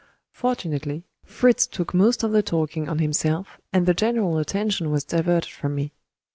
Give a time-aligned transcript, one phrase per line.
[0.33, 5.51] Fortunately, Fritz took most of the talking on himself, and the general attention was diverted
[5.53, 5.93] from me.